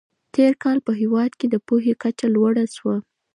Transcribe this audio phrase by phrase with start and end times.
[0.35, 2.95] تېر کال په هېواد کې د پوهې کچه لوړه سوه.